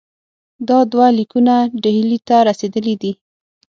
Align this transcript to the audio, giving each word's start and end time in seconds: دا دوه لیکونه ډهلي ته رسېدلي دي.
دا 0.69 0.79
دوه 0.91 1.07
لیکونه 1.17 1.55
ډهلي 1.83 2.19
ته 2.27 2.35
رسېدلي 2.49 2.95
دي. 3.01 3.11